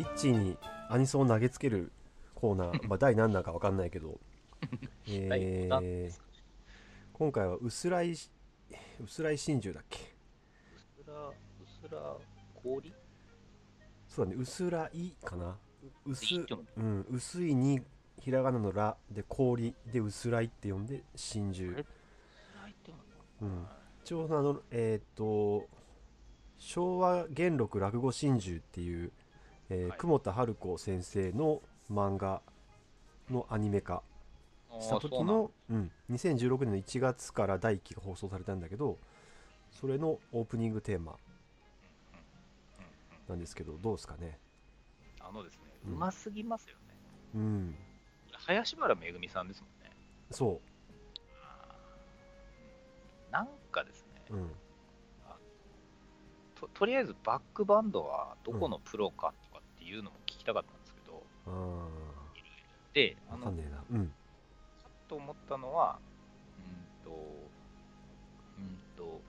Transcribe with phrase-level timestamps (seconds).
[0.00, 0.56] イッチーに
[0.88, 1.92] アニソンを投げつける
[2.34, 4.18] コーナー、 まあ、第何弾か分かんないけど、
[5.06, 6.12] えー、
[7.12, 8.14] 今回は薄らい
[9.02, 9.98] 薄らい真珠だっけ？
[10.00, 11.34] うすら、う
[11.66, 12.16] すら
[12.54, 12.94] 氷？
[14.08, 15.58] そうだね薄らいかな。
[16.06, 16.46] 薄
[16.76, 17.82] うん、薄いに
[18.18, 21.72] ひらがなのらで氷で薄らいって読んで真珠。
[21.72, 21.84] うす
[22.58, 23.06] らいって読
[23.40, 23.66] むのうん。
[24.02, 25.68] 一応あのえっ、と
[26.58, 29.12] 昭和元禄落語真珠っていう、
[29.70, 29.98] えーはい。
[29.98, 32.42] 久保田春子先生の漫画
[33.30, 34.02] のアニメ化
[34.80, 38.98] した時あーそううん、2016年の1月から第1期が放送されたんだけど
[39.72, 41.16] それのオープニングテーマ
[43.28, 44.38] なんですけどどうですかね？
[45.20, 45.92] あのですね、うん。
[45.94, 46.80] うますぎますよね。
[47.36, 47.74] うん。
[48.32, 49.90] 林原めぐみさんですもんね。
[50.30, 50.60] そ
[53.30, 54.50] なんかですね、ううん
[56.60, 59.32] ととりあえずバックバンドはどこのプロか
[59.90, 61.88] いうのも聞きたかったんですけど、あ
[62.94, 64.12] で、ああの、うん。
[65.08, 65.98] と思ったのは、
[66.58, 67.10] うんと、
[68.58, 69.20] うんと、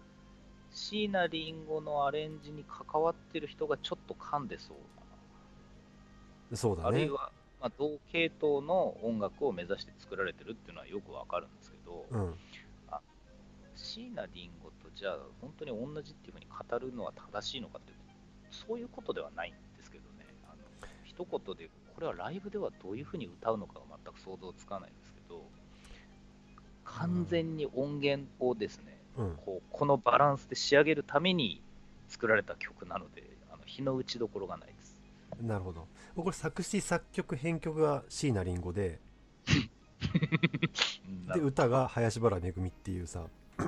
[0.72, 4.78] 椎名林檎のアレンジに関わってる人がちょっと噛んでそう
[6.52, 6.88] な、そうだね。
[6.90, 12.36] あるいは、まあ、同系統の音楽を目指して作られてるっていうのはよくわかるんですけど、うん。
[13.76, 18.04] 椎名林檎とじゃあ本当に同じっていうふうに語るのは正しいのかっていうと
[18.68, 19.52] そういうことではない。
[19.52, 19.54] ん
[21.12, 25.44] 一言でこれはライブではどういうふうに歌うのかが全く想像つかないんですけど
[26.86, 29.36] 完全に音源をですね、うん。
[29.46, 31.62] こうこのバランスで仕上げるために
[32.08, 35.02] 作られた曲なのであの日の打ちどころがないです。
[35.42, 35.88] なるほど。
[36.16, 39.00] これ作詞作曲編曲が椎名林檎で
[41.28, 43.24] なで歌が林原めぐみっていうさ。
[43.58, 43.68] まあ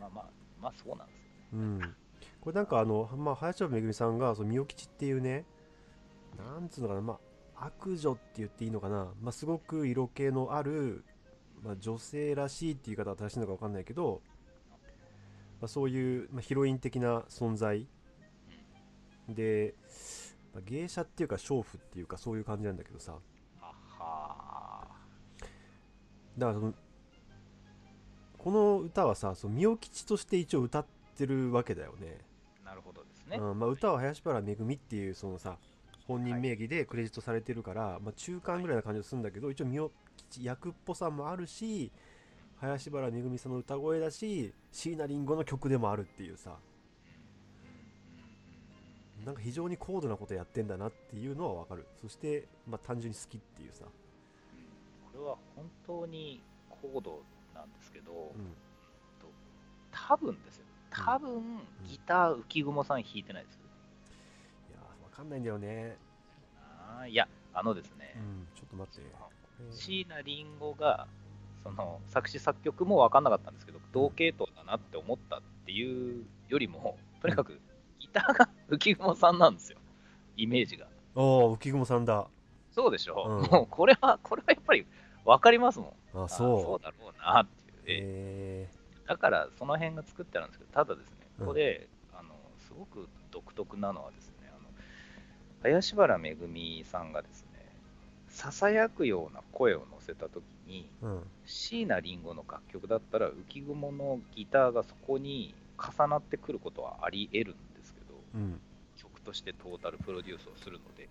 [0.00, 0.24] まあ
[0.60, 1.22] まあそうなんですよ
[1.52, 1.94] うん。
[2.40, 5.44] これなんかあの、まあ、林原めぐみさんがそのみお吉っていうね
[6.38, 11.04] なんつうのかなまあ悪女って言っていいのかな、まあ、すごく色気のある、
[11.62, 14.22] まあ、女性らしいっていう言い方は正しいのか分かんないけど、
[15.60, 17.86] まあ、そういう、まあ、ヒロイン的な存在。
[19.28, 19.74] で、
[20.52, 23.14] まあ、芸者っていうか娼婦っていうかそういう感じなんだけどさ。
[26.36, 26.74] だからその
[28.36, 30.86] この歌はさその吉として一応歌っ
[31.16, 32.18] てるわけだよね。
[32.62, 35.56] ーなるほどですね、うんまあ、歌は林原めぐみっていうそのさ
[36.06, 39.90] 本人名義でクレジットされてるから、まあ、中間ぐらいな感じがするんだけど一応みお
[40.30, 41.90] 吉役っぽさもあるし
[42.60, 46.56] 林原めぐみさんの歌声だし椎名林檎の曲でもあるっていうさ。
[49.24, 51.86] なんか非常に高度なことやってんだなっていうのはわかる。
[51.98, 57.22] そして、まあ、単純に好きっていうさ、これは本当に高度
[57.54, 58.52] なんですけど、うん、
[59.90, 60.64] 多分ですよ。
[60.90, 61.42] 多分
[61.88, 63.63] ギター浮雲さん弾いてないです、いやーわ
[65.14, 65.96] かんないんだよね。
[66.58, 68.14] あーいやあのですね。
[68.16, 69.10] う、んちょっと待って。
[69.70, 71.06] 椎名林檎が
[71.62, 77.60] その作詞作曲も分かんなかったんですけど同系統だなって思ったっていうよりもとにかく
[78.00, 79.78] ギターが浮雲さんなんですよ。
[80.36, 80.86] イメージが。
[81.14, 82.26] おお浮雲さんだ。
[82.72, 83.50] そうでしょ、うん。
[83.50, 84.84] もうこれはこれはやっぱり
[85.24, 86.20] 分かりますもん。
[86.20, 86.62] ああそう。
[86.62, 94.33] そうだろうなっていう、ええだからその辺が作ってあるんですけど、ただですね、うんここで、あのすごく独特なのはですね、
[95.64, 97.66] 林原めぐみさんがですね、
[98.28, 100.86] ささやくような声を乗せたときに、
[101.46, 108.60] 椎名林檎の楽曲だったら、浮雲のギターがそこに重なってくることはあり得るんですけど、うん。
[108.96, 111.08] 曲としてトータルプロデュースをするので、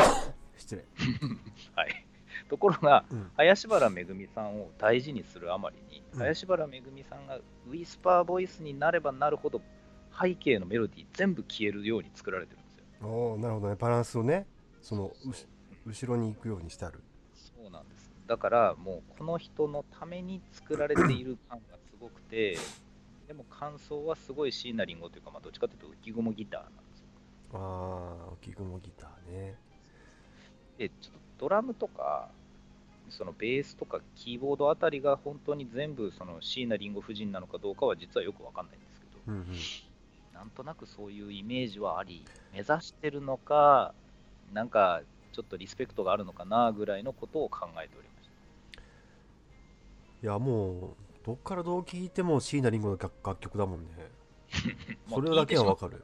[0.56, 0.84] 失礼。
[1.76, 2.06] はい。
[2.48, 3.30] ところが、うん。
[3.36, 6.18] 林原めぐみさんを大事にするあまりに、うん。
[6.20, 9.60] 林原めぐみさんがウィスパーボイスになればなるほど
[10.18, 12.59] 背景のメロディー全部消えるように作られてる。
[13.02, 13.76] おおなるほどね。
[13.76, 14.46] バランスをね
[14.82, 15.12] その
[15.86, 17.00] 後ろに行くようにしてある。
[17.34, 18.10] そうなんです。
[18.26, 22.56] だからもうこの人のために作られている感がすごくて、
[23.26, 27.06] でも感想はすごい椎名林檎というか、まあ、どっちかというと浮雲ギターなんですよ。
[27.54, 29.58] ああ浮雲ギターね。
[30.78, 32.30] で、ちょっとドラムとか、
[33.08, 39.46] そのベースとかキーボードあたりが本当に全部その椎名林檎夫人なのかどうかは実はよくわかんないんですけど、うんうん
[40.40, 43.92] なんとなくそういうイメージはあり、目指してるのか、
[44.54, 45.02] なんか
[45.32, 48.30] ちょっとリスペクトがあるのかなぐらいのことを考えておりまし
[48.72, 48.82] た。
[50.22, 53.88] いやもうどっからどう聞いても椎名林檎の楽楽曲だもんね。
[55.08, 56.02] も そうれだけはわかる。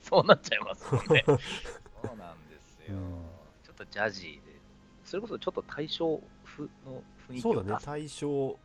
[0.00, 1.22] そうなっちゃいますもんね。
[1.28, 3.24] そうなんですよ、うん
[3.62, 4.58] ちょっとジャジーで、
[5.04, 7.78] それこそちょっと対象風の雰囲気そうだね。
[7.84, 8.58] 大正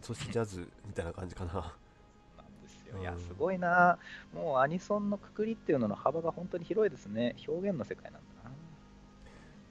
[0.00, 1.76] そしてジャズみたいな感じかな
[2.84, 3.00] ですよ。
[3.00, 3.98] いやう、んすごいな。
[4.32, 7.36] もうアニソンのくくりっていうのの幅が本当に広いですね。
[7.48, 8.50] 表現の世界なんだな。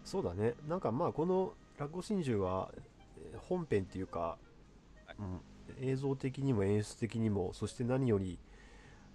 [0.04, 2.70] そうだねなんかまあこの「落語真珠は」
[3.18, 4.38] えー本編っていうか、は
[5.14, 8.38] いうん、映像的にも演出的にもそして何より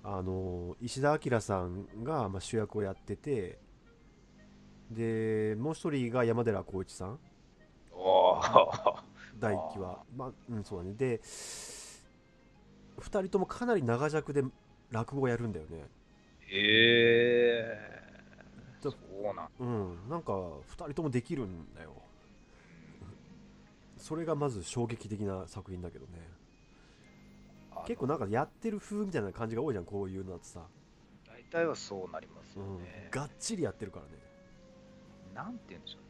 [0.03, 3.59] あの石田明さんがまあ主役をやってて
[4.91, 7.19] でもう一人が山寺宏一さん。
[9.39, 11.21] 第一期はまあうんそうだねで
[12.99, 14.43] 2人ともかなり長尺で
[14.91, 15.89] 落語をやるんだよね。
[16.41, 17.99] へえ。
[18.83, 21.93] だそうなんうんなんか2人ともできるんだよ。
[23.97, 26.13] それがまず衝撃的な作品だけどね。
[27.87, 30.67] 結構なんかやってる風みたいな感じが多いじゃんこういうのだとさ、
[31.27, 33.09] 大体はそうなりますうんよね。
[33.11, 34.13] がっちりやってるからね、
[35.35, 36.08] なんて言うんでしょう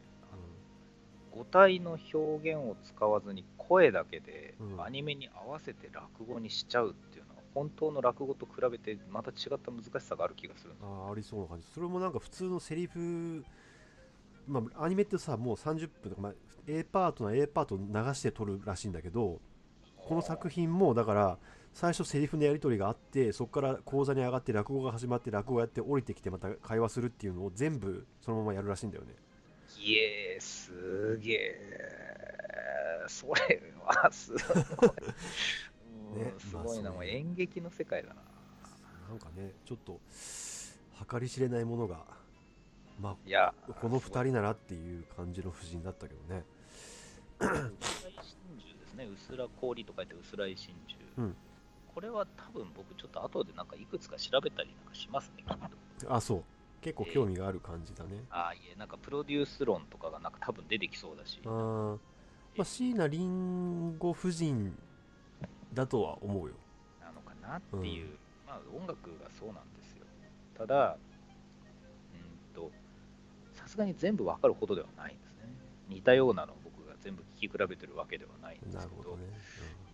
[1.29, 1.35] ね。
[1.35, 4.83] あの五体の表現を使わずに声だけでうん。
[4.83, 11.67] アニメに合わせて落語にしちゃうっていうのは本当の落語と比べてまた違った難しさがある気がするんですよああありそうな感じ。
[11.73, 13.43] それもなんか普通のセリフ
[14.47, 16.33] まあアニメってさもう30分とか、まあ、
[16.67, 19.39] A パートな A パート流して撮るらしいんだけど
[19.95, 21.37] この作品もだから
[21.73, 29.13] 最初セリフのやり取りがあってそこから講座に上がって落語が始まって落語やって降りてきてまた会話するっていうのを全部そのままやるらしいんだよね
[29.77, 32.09] いえすげえ。
[33.07, 34.89] それはすごい、
[36.13, 38.15] うんねすごいな、もう演劇の世界だな。
[39.09, 39.99] なんかねちょっと
[41.09, 42.05] 計り知れないものが
[42.99, 46.45] まいやあこの2人ならっていう感じの布陣だったけどね。
[47.39, 49.05] 薄らい真珠ですね。
[49.05, 50.75] 薄ら氷と書いて薄らい真
[51.17, 51.35] 珠、うん。
[51.93, 55.57] これは多分僕ちょっと後でなんかいくつか調べたりなんかしますねきっ
[56.01, 56.13] と。
[56.13, 56.43] あそう
[56.81, 61.39] 結構興味がある感じだね、ああいえなんかプロデュース論とかがなんか多分出てきそうだし。
[61.45, 61.97] あー。
[62.55, 64.77] まあ椎名林檎夫人
[65.73, 66.55] だとは思うよ。
[67.01, 68.17] なのかなっていう、
[68.47, 70.05] まあ音楽がそうなんですよ。
[70.57, 70.97] ただ
[72.13, 72.71] うんと
[73.53, 75.53] さすがに全部わかるほどではないんですね。
[75.89, 78.79] 似たようなのを僕が全部聞き比べてるわけではないんですけど。
[78.79, 79.23] なるほどね、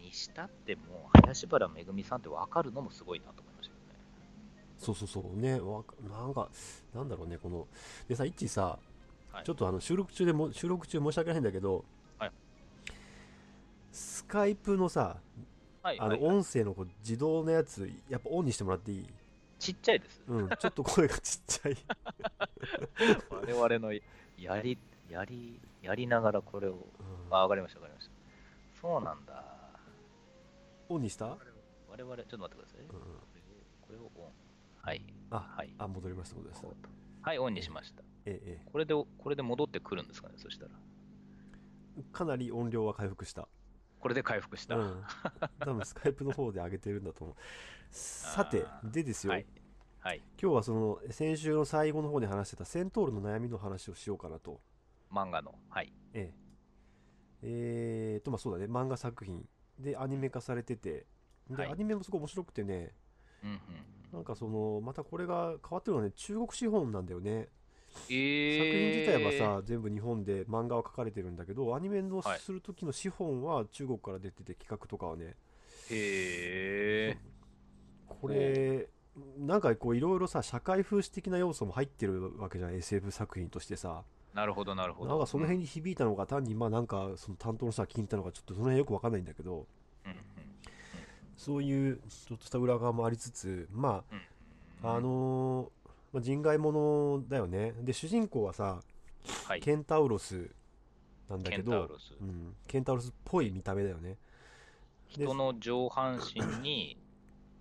[0.06, 3.55] にしたっても林原めぐみさんってわかるのもすごいなと思いましたけどねうん
[4.86, 5.40] そうそうそう。
[5.40, 6.50] ねわかなんか
[6.94, 7.68] なんだろうねこの。
[8.08, 8.78] でさいっちさ、
[9.32, 9.44] はい。
[9.44, 11.84] ちょっとあの収録中でも収録中申し訳ないんだけど、
[12.20, 12.32] はい。
[13.92, 15.18] スカイプのさ
[15.82, 19.06] はい、あのはい音声のこう自動のやつやっぱオンにしてもらっていい？
[19.60, 20.24] ちっちゃいです。
[20.28, 21.78] うんちょっと声がちっちゃい。
[23.30, 24.00] 我々のや
[24.62, 24.78] り
[25.08, 26.78] やりやりながらこれをうん。
[27.30, 28.14] あわかりましたわかりました。
[28.82, 29.44] そうなんだ。
[30.90, 32.88] オンにした、我々ちょっと待ってください、うん。
[32.88, 32.96] こ
[33.90, 34.32] れをこれをオン
[34.86, 35.04] はい。
[35.32, 35.74] あ、はい。
[35.80, 36.68] あ戻りました戻りました
[37.24, 38.04] はいオンにしました。
[38.28, 40.72] えええこれでこれで戻ってくるんですかねそしたら。
[41.98, 43.48] えかなり音量は回復した。
[44.00, 45.04] これで回復した、うん、
[45.60, 47.36] 多分スカイプの方で上げてるんだと思う。
[47.90, 49.48] さてでですよ、はい。
[49.98, 50.22] はい。
[50.40, 54.62] 今日はその先週の最後の方に話してたセントールの悩みの話をしようかなと。
[55.12, 55.56] 漫画の。
[55.70, 55.92] はい。
[56.14, 56.34] ええ。
[57.42, 58.72] えー、とまあそうだね。
[58.72, 59.50] 漫画作品。
[59.80, 61.08] でアニメ化されてて。
[61.50, 61.72] で、はい。
[61.72, 62.94] アニメもすごい面白くてね
[63.46, 63.60] うんうん。
[64.16, 67.50] なんかそのまたこれが変わってるのはね中国資本なんだよね、
[68.10, 75.36] えー、作品自体はさ全部日本で漫画は描かれてるんだけどアニメのはいする時の資本は中国から出てて企画とかはね。
[75.90, 77.18] へえ
[78.08, 78.88] これ
[79.38, 84.04] なんかこういろいろさ社会風刺的な要素も入ってるわけじゃん SF 作品としてさ。
[84.34, 85.10] なるほどなるほど。
[85.10, 89.66] なんかその辺に響いたのか単にまあなんかその担当の人が聞いたのかちょっとその辺よくわかんないんだけど
[91.38, 94.90] そういうちょっとした裏側もありつつまうん。
[94.90, 97.74] ああのーまあ、人外者だよね。
[97.82, 98.80] で主人公はさ
[99.48, 99.62] はい。
[99.62, 100.50] ケンタウロス
[101.30, 101.90] なんだケけど
[102.22, 104.18] うん、ケンタウロスっぽい見た目だよね。
[105.18, 106.98] で人の上半身に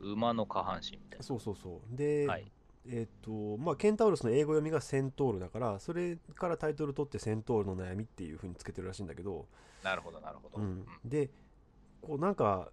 [0.00, 1.96] 馬の下半身みたいそうそうそう。
[1.96, 2.52] で、なはい。
[2.86, 9.46] えっ、とまあケンタウロスの英語読みがセントールだからそれからタイトル取ってセントールの悩みっていう風につけてるらしいんだけど、
[9.82, 11.30] なるほどなるほど、うん、で
[12.02, 12.68] こうなんか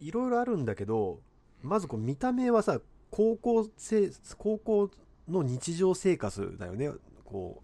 [0.00, 1.20] いろいろあるんだけど
[1.62, 4.90] まずこう見た目はさ高校生高校
[5.28, 6.90] の日常生活だよね。
[7.24, 7.62] こ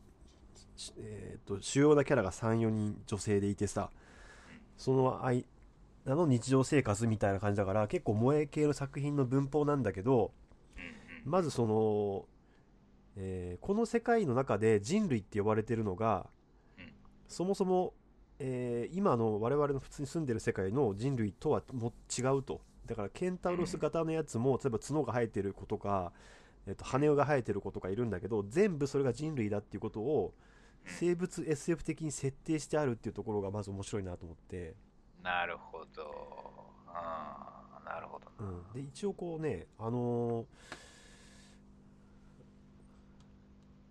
[0.57, 3.91] う、しえー、と主要なキャラが34人女性でいてさ
[4.77, 5.45] その間
[6.07, 10.33] の日常生活みたいな感じだから結構萌え系の作品の文法なんだけど
[11.25, 12.27] まずその、
[13.17, 16.27] えーこの世界の中で人類って呼ばれてるのが、
[16.79, 16.93] うん。
[17.29, 17.95] そもそも、
[18.45, 22.61] えー今の我々の普通に住んでる世界の人類とはも違うと。
[22.87, 26.13] だからケンタウロス型のやつも例えば角が生えてる子とか、
[26.67, 30.35] えー、と羽が生えてる子とかいるんだけど全部それが人類だっていうことを
[30.85, 34.75] 生物 SF 的に設定してあるっていうところがまず面白いなと思って。
[35.23, 36.03] なるほど。
[36.89, 38.45] あーなるほど。
[38.45, 38.51] な。
[38.51, 40.45] うん、で一応こうねあのー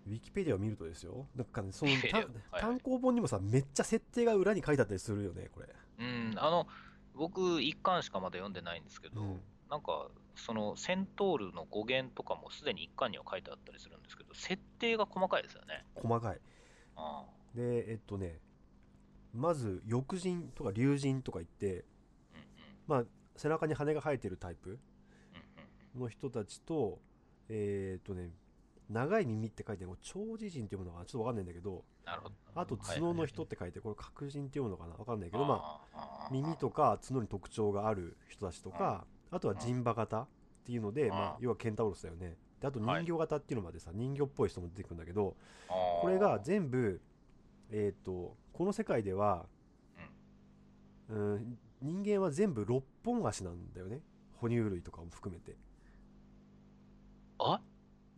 [0.08, 1.28] ウィキペディアを見るとですよ。
[1.36, 1.92] なんかねその
[2.52, 2.62] はい。
[2.62, 6.68] 単行本にもさめっちゃ設定が裏に書いてあったりするよねこれ、うん、あの、
[7.16, 9.42] 僕、一巻しかまだ読んでないんですけど、うん。
[9.70, 15.86] なんか、そのセントールの語源とかもすでに一巻には書いてあったりするんですけど、設定が細かいですよね。
[15.96, 16.40] 細かい。
[16.96, 18.40] あでえっとね
[19.34, 21.84] まず翼人とか竜人とか言ってうんうん。
[22.88, 23.04] まあ
[23.36, 24.80] 背中に羽が生えてるタイプ
[25.96, 27.00] の人たちと
[27.50, 28.32] えっとね
[28.92, 32.36] 長い耳って書いてある長寿人っていうものがちょっとわかんないんだけどなるほど。
[32.56, 34.96] あと角の人って書いてこれ角人っていうのかな？
[34.96, 40.28] わかんないけどまああ耳とか角に特徴がある人たちとか、あとは人馬型っ
[40.66, 41.10] ていうので、うん。
[41.12, 42.38] まあ、要はケンタウロスだよね。
[42.60, 45.36] であと人形型っていうのまでさ、人形っぽい人も出てくるんだけど
[46.02, 47.02] これが全部
[47.72, 49.46] えっ、とこの世界では、
[51.10, 54.02] うん、人間は全部6本足なんだよね。
[54.36, 55.56] 哺乳類とかも含めて。
[57.40, 57.62] あ？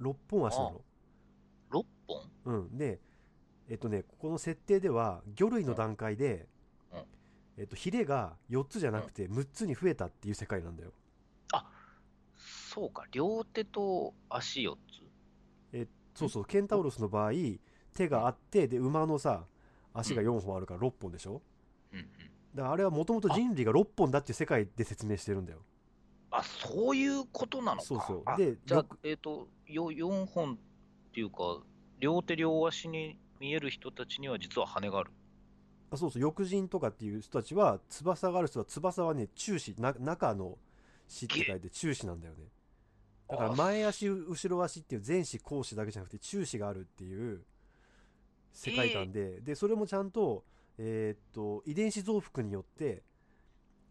[0.03, 0.81] 6本足なの
[1.71, 2.29] ?6 本？
[2.45, 2.77] うん。
[2.77, 2.99] で
[3.69, 6.47] えっ、とねここの設定では魚類の段階で、
[6.91, 7.03] うん。
[7.57, 10.91] えっとヒレが4つじゃなくて6つに増えたっていう世界なんだよ。
[12.73, 15.87] そうか、両手と足4つ？
[16.15, 16.45] そうそう。
[16.45, 17.31] ケンタウロスの場合
[17.93, 19.45] 手があってで馬のさ
[19.93, 21.41] 足が4本あるから6本でしょ？
[21.91, 22.05] うんうん。
[22.55, 25.59] だからあれはもともと人類が6本だっていう世界で説明してるんだよ。
[26.31, 27.85] あ、そういうことなのか。
[27.85, 28.23] そうそう。
[28.25, 30.57] あでじゃあえっ、と、よ4本っ
[31.13, 31.61] ていうか、
[31.99, 35.11] 両手両足に見える人たちには実は羽がある。
[35.91, 36.21] あそうそう。
[36.21, 40.57] 翼人とかっていう人たちは翼がある人は翼はね中視な中の
[41.07, 42.45] 視って書いて中視なんだよね。
[43.29, 47.43] だから前足後ろ足っていう前視後視だけじゃなくて中視があるっていう
[48.51, 50.43] 世界観で、でそれもちゃんと
[50.77, 53.03] えーっと遺伝子増幅によって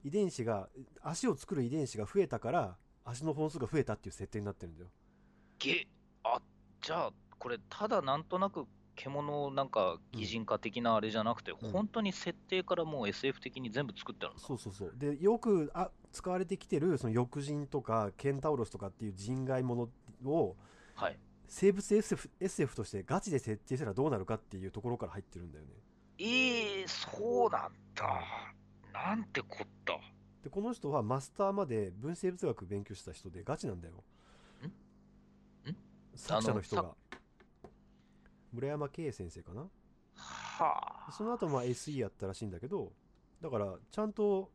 [0.04, 0.68] 遺伝子が
[1.02, 4.88] 足を作る遺伝子が増えたから足の本数が増えたっていう設定になってるんだよ
[5.62, 5.86] げ
[6.24, 6.40] あ
[6.80, 14.42] じゃあ、これ、ただなんとなく獣なんか擬人化的なあれじゃなくて、うん本当に設定からもう SF 的に全部作ってあるんだ。
[14.42, 19.88] そうそうそうでよくあ使われてきてるその翼人とかケンタウロスとかっていう人外も
[20.22, 20.56] のを
[20.94, 21.18] はい。
[21.48, 25.70] 生物 SF, SF としてガチで設定したらどうなるかっていうところから入ってるんだよね
[26.18, 28.22] ええそうなんだ。
[28.92, 29.98] なんてこった。
[30.42, 33.96] でこの人はマスターまで分生物学勉強した人でガチなんだよん
[36.14, 36.94] 作者の人あが
[38.52, 39.62] 村山圭先生かな？
[40.14, 41.12] はあ。
[41.12, 42.92] その後まあ SE やったらしいんだけど
[43.40, 44.50] だからちゃんと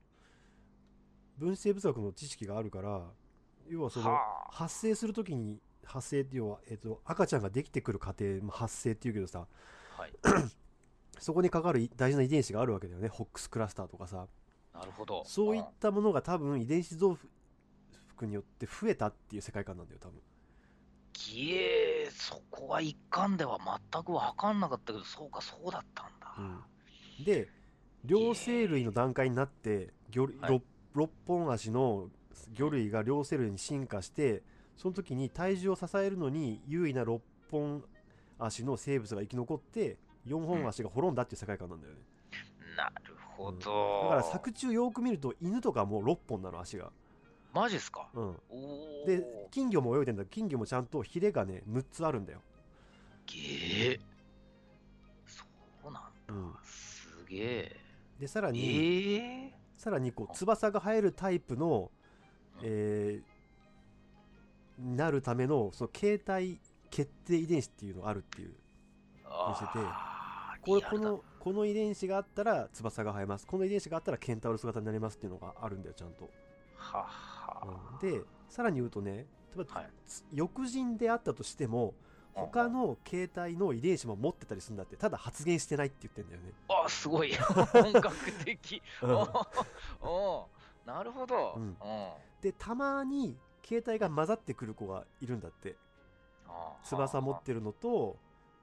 [1.38, 3.02] 分生物学の知識があるから
[3.68, 9.48] 要はそのはあ発生するときに発生っていうのは、えっと赤ちゃんができてくる過程、まあ発生っていうけどさ
[9.98, 10.12] はい。
[11.20, 14.28] そこにかかる大事な遺伝子があるわけだよねホックスクラスターとかさ
[14.74, 15.24] なるほど。
[15.26, 17.18] そういっんたものが多分遺伝子増
[18.16, 20.20] 幅によって増えたっていう世界観なんだよ多分
[21.26, 23.58] ぎえそこは一巻では
[23.92, 26.36] 全く分かんなかったけど、そうか、そうだったんだ。
[26.38, 27.24] うん。
[27.24, 27.50] で
[28.06, 32.10] 両生類の段階になって魚類はい六六本足の
[32.54, 34.44] 魚類が両生類に進化して
[34.78, 37.22] その時に体重を支えるのに優位な六
[37.52, 37.84] 本
[38.40, 39.98] 足の生物が生き残って
[40.28, 42.00] 4本足が滅んだっていう世界観なんだよね、
[42.76, 44.04] なるほど。
[44.04, 46.92] だから作中よく見ると犬とかも6本なの足が、
[47.54, 48.08] マジっすか？
[48.14, 48.36] うん、
[49.06, 52.40] で金魚も泳いでんだけど金魚もちゃんとヒレがね6つあるんだよ、
[53.26, 54.00] げえ
[55.26, 55.44] そ
[55.90, 56.10] うなんだ。
[56.30, 57.76] うん、すげえ。
[58.20, 59.16] でさらに、え
[59.48, 61.92] えさらにこう翼が生えるタイプの、
[62.62, 63.38] えー
[64.80, 66.60] なるためのその形態
[66.92, 73.48] 決定遺伝子っていうのがあるっていうしててあーこれこのこの遺伝子があったら翼が生えます。
[73.48, 76.30] この遺伝子があったらケンタウロス型になりますっていうのがあるんだよちゃんと、
[76.76, 77.08] はは
[77.64, 78.10] うん。
[78.12, 79.90] でさらに言うとね例えば、はい。
[80.68, 81.94] 人であったとしても
[82.34, 87.34] 他の形態の遺伝子も持ってたりするんだってただ発現してないって言ってんだよね、あすごい。
[87.74, 88.82] 本格的。
[89.02, 89.12] うん。
[90.08, 90.48] お
[90.86, 91.64] なるほど、うん。
[91.64, 91.76] うん。
[92.42, 95.76] でたまに形態が混ざってくる子がいるんだって。
[96.84, 98.18] 翼持ってるのと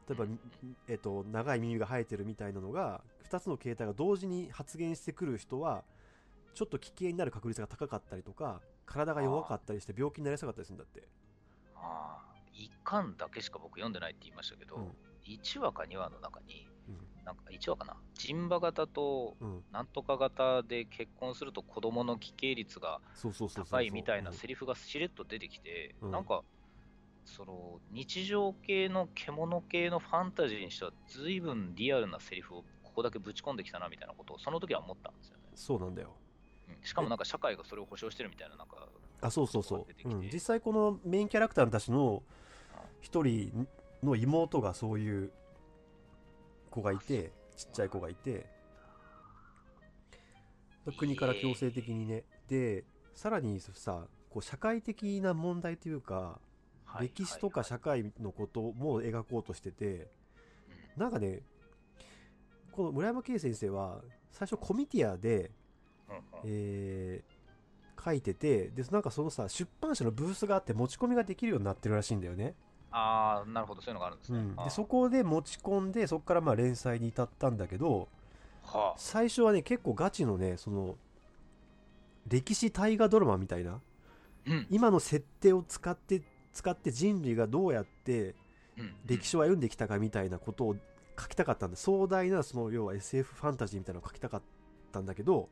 [0.09, 0.39] 例えばうん、
[0.89, 5.83] えっと、長い耳が生えてるみたいなのが2つの形態が同時に発現してくる人は
[6.55, 11.09] ちょっと危険になる確率が高かったりとか体が弱かったりして病気になりやすかったりするんだって。
[11.77, 14.93] あー一巻だけしか僕読んでないって言いましたけど、うん。
[15.27, 24.37] 1話か2話の中にうなんか1話かな人馬型とん、うん、なんとか型で結婚すると子供の奇形率がそうそうそうそう高いみたいなうん。
[24.37, 26.11] セリフがしれっと出てきて、うん。
[26.11, 26.43] なんか
[27.25, 35.43] その日常系の獣系のファンタジーにしては随分リアルなセリフをここだけぶち込んできたなみたいなことをその時は思ったんですよね。
[35.55, 36.15] そうなんだよ。
[36.19, 36.24] うん
[36.83, 38.89] しかもなんか社会がそれを保証してるみたいな、なんか、
[39.21, 42.23] あそうそうそう、うん、実際このメインキャラクターたちの
[43.01, 43.67] 一人
[44.03, 45.31] の妹がそういう
[46.71, 48.47] 子がいてちっちゃい子がいて。
[50.99, 52.25] 国から強制的にね。
[52.49, 56.39] でさらにさこう社会的な問題というか
[56.85, 60.11] はい歴史とか社会のことも描こうとしてて
[60.97, 61.03] うん。
[61.03, 61.41] なんかね
[62.73, 65.53] この村山圭先生は最初コミティアで、
[66.45, 67.35] えー
[68.05, 72.55] 書いててでなんかそのさ出版社のブースがあって持ち込みができるようになってるらしいんだよね、
[72.91, 74.39] ああ、なるほど、そういうのがあるんですね。
[74.39, 78.09] うん、でそこで持ち込んでそこからまあ連載に至ったんだけど
[78.63, 78.95] はあ。
[78.97, 80.97] 最初はね結構ガチのねその
[82.29, 83.81] 歴史大河ドラマみたいな
[84.47, 84.67] うん。
[84.71, 88.35] 今の設定を使って使って人類がどうやって
[88.79, 88.95] うん。
[89.07, 90.77] 歴史を歩んできたかみたいなことを
[91.19, 94.43] 書きたかったんで壮大なその要は SF ファンタジーみたいなのを書きたかっ
[94.93, 95.49] たんだけどはあ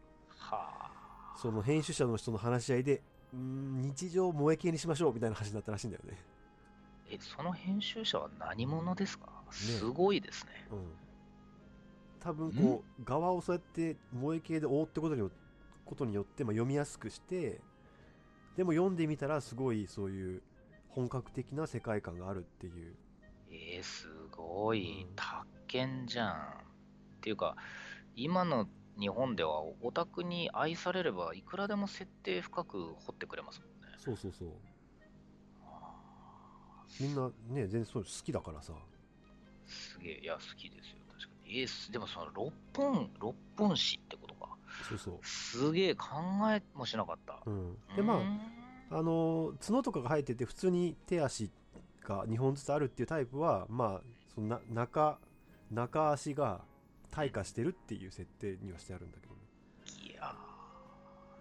[1.36, 6.18] その編集者の人の話し合いでうーん日常を萌え系にしましょうみたいな話になったらしいんだよね、
[7.10, 9.28] え、その編集者は何者ですか？
[9.50, 10.52] すごいですね。
[10.70, 10.92] うん、
[12.20, 15.30] 多分こう側をそうやって萌え系で覆ってことによ
[15.84, 17.60] ことによって、まあ、読みやすくして
[18.56, 20.42] でも読んでみたらすごいそういう
[20.88, 22.94] 本格的な世界観があるっていう。
[23.50, 25.06] えー、すごい。
[25.08, 25.14] うん。
[25.16, 26.32] 宅建じゃん。
[26.32, 26.34] っ
[27.20, 27.56] ていうか、
[28.14, 28.68] 今の
[28.98, 33.96] 日本ではオタクに愛されればいくらでも設定深く掘ってくれますもんね。
[33.98, 34.48] そうそうそう
[35.64, 38.92] あみんなね全然そう好きだからさー
[39.66, 41.60] すげえ、いや、好きですよ、確かに。
[41.60, 44.56] えでもその6本、6本詩ってことか。
[44.88, 46.08] そうそうすげえ、考
[46.50, 47.40] えもしなかった。
[47.46, 48.20] うん、でま
[48.90, 51.50] ああの角とかが生えてて普通に手足
[52.02, 54.02] が2本ずつあるっていうタイプはまあ
[54.34, 55.18] そのな中
[55.70, 56.60] 中足が
[57.12, 59.40] 退化してるっていう設定にはしてあるんだけどね
[60.10, 60.34] いやー、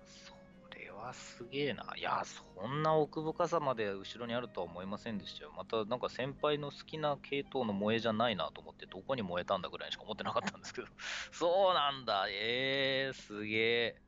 [0.06, 1.86] それはすげえな。
[1.98, 5.52] いやー、そんな奥深さまで後ろにあるとは思いませんでしたよ。
[5.56, 10.88] また、なんか先輩の好きな系統の萌えじゃないなと思って、どこに燃えたんだぐらいにしか思ってなかったんですけど、
[11.32, 14.02] そうなんだ、えー、すげえ。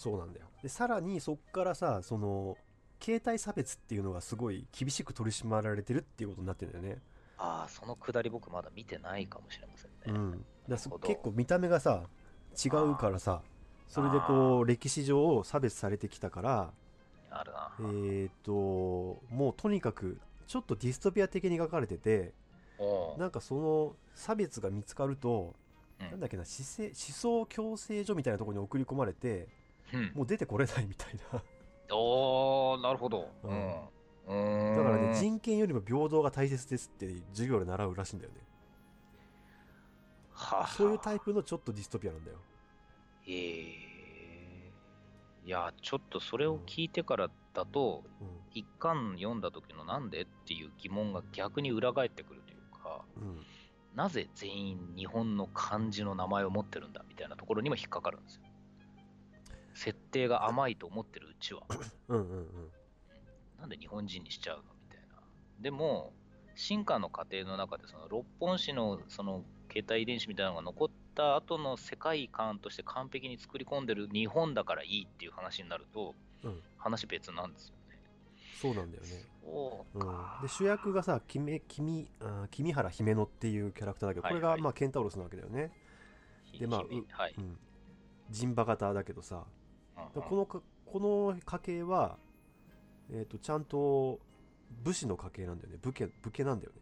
[0.00, 2.56] そうなんだよでさらにそっからさその
[3.02, 7.02] 携帯差別っていうのがすごい厳しく取り締まられてるっていうことになってるんだよね
[7.42, 10.20] ああ、そのくだり僕まだ見てないかもしれませんね。
[10.20, 10.44] うん。
[10.68, 10.90] だ結
[11.22, 12.02] 構見た目がさ
[12.64, 13.40] 違うからさ
[13.88, 16.70] それでこう歴史上差別されてきたから
[17.30, 17.70] あるな。
[17.80, 18.52] えーっと
[19.34, 22.32] もうとにかくちょっとディストピア的に描かれてて
[23.18, 25.54] なんかその差別が見つかると、
[25.98, 26.10] うん。
[26.10, 29.48] なんだっけな思想思想矯正所みたいなところに送り込まれて
[29.92, 30.12] うん。
[30.14, 31.42] もう出てこれないみたいな。
[31.92, 33.28] おー、なるほど。
[33.42, 33.54] ううん。
[33.54, 33.56] ん。
[33.56, 33.99] うーん
[34.30, 38.38] だからね人権よりも平等が大切ですって授業で習うらしいんだよね。
[40.32, 40.66] はあ。
[40.68, 42.38] そういうタイプのちょっとディストピアなんだよ。
[43.26, 43.90] ええ。
[45.44, 48.04] いや、ちょっとそれを聞いてからだと、
[48.52, 53.44] 一巻読んだ時のなんでっていう疑問が逆に裏返ってくるというか、うん、うん、
[53.96, 58.42] なぜ全員日本の漢字の名前を持ってるんだみたいなところにも引っかかるんですよ。
[59.74, 61.62] 設定が甘いと思ってるうちは、
[62.08, 62.70] うんうんうん
[63.60, 64.62] なんで日本人にしちゃうの？
[64.62, 65.22] みたいな。
[65.60, 66.12] でも、
[66.54, 76.62] 進化の過程の中で、その六本子のその携帯遺伝子みたいなのが残った後の世界観として完璧に作り込んでる日本だからいいっていう話になると、うん。
[76.78, 78.00] 話別なんですよね。
[78.60, 79.08] そうなんだよね、
[79.42, 80.06] そううん。
[80.06, 82.10] か。、で主役がさ君君
[82.50, 85.70] 君原姫野っていうキャラクターだけどこれがまあケンタウロスなわけだよね、
[86.58, 87.34] でまあはい。
[87.36, 87.58] うん、
[88.30, 89.44] 人馬型だけどさ。
[89.96, 90.22] うんうん。
[90.22, 92.18] このかこの家系は、
[93.12, 94.20] えー、とちゃんと
[94.82, 95.78] 武士の家系なんだよね。
[95.82, 96.80] 武家武家なんだよね。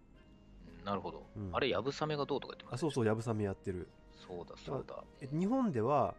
[0.84, 1.26] なるほど。
[1.36, 1.50] うん。
[1.52, 3.88] あれ、やぶさめがどうとか言ってますあそうそうやぶさめやってる。
[4.26, 5.02] そうだ、そうだ。
[5.20, 6.14] え日本では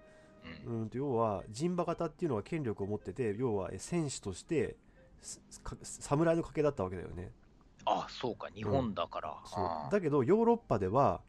[0.68, 0.82] うん。
[0.82, 4.78] うんと要は人馬型っていうのは権力を持ってて要はえ戦士として
[5.84, 7.32] 侍の家系だったわけだよね。
[7.86, 9.38] あ、そうか、日本だから。
[9.46, 9.64] そう。
[9.64, 9.92] あー。
[9.92, 11.22] だけどヨーロッパでは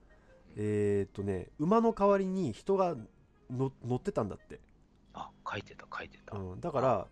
[0.57, 2.97] えっ、とね馬の代わりに人が
[3.51, 4.61] の乗ってたんだって、
[5.15, 6.37] あ、書いてた、書いてた。
[6.37, 7.07] うんうん、だから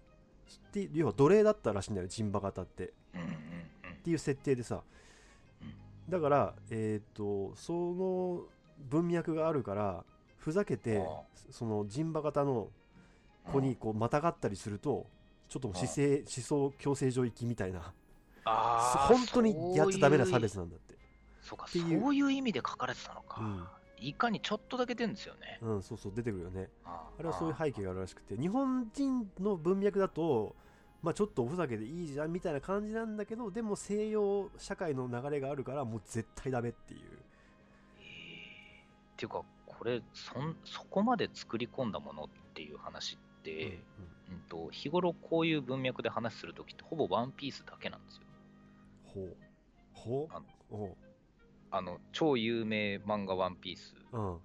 [0.57, 2.85] って要は奴隷だったらしいんだよ人馬型って。
[2.85, 2.91] っ
[4.03, 4.83] ていう設定でさ。
[5.63, 8.41] うんだからえっ、とその
[8.89, 10.05] 文脈があるから
[10.39, 11.05] ふざけてあ
[11.51, 12.69] その人馬型の
[13.53, 15.07] 子にこうまたがったりすると
[15.49, 17.93] ちょっと姿勢思想強制上行きみたいな。
[18.45, 20.95] 本当にやっちゃダメな差別なんだって。
[21.43, 22.01] そうか、っていう。
[22.01, 23.43] そういう意味で書かれてたのか。
[23.43, 23.67] うん
[24.01, 25.59] いかにちょっとだけ出るんですよね。
[25.63, 26.69] うんそうそう出てくるよね。
[26.85, 27.23] ああ。
[27.23, 30.55] れはそういう背景があるらしくて日本人の文脈だと
[31.03, 37.01] まあちょっとおふざけでいいじゃんみたいな感じなんだけどでも西洋社会の流れがあるからもう絶対ダメっていう。
[37.99, 38.05] えー。
[38.05, 43.81] っていうか、これそん、そこまで作り込んだものっていう話って、
[44.31, 48.23] うんと日頃こういう文脈で話するときってほぼワンピースだけなんですよ。
[49.05, 49.37] ほう。
[49.93, 50.37] ほう？
[50.37, 50.97] あのおう
[51.71, 54.39] あの超有名漫画ワンピース、うん。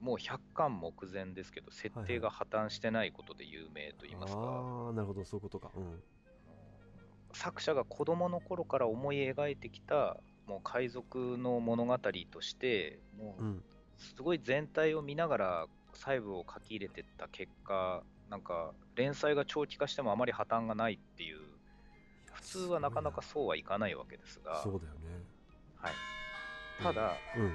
[0.00, 5.72] もう100巻目前ですけど、設定が破綻してないことで有名と言いますか、ああなるほどそういうことか。
[5.74, 6.02] うん。
[7.32, 13.64] 作者が子供の頃から思い描いてきたもう海賊の物語として、もううん。
[13.98, 21.38] すごい全体を見ながら細部を書き入れてった結果、なんか連載が長期化してもあまり破綻がないっていう、
[22.32, 25.24] 普通はなかなかそうはいかないわけですが、そうだよね。
[25.76, 25.94] はい、
[26.82, 27.52] ただ、うん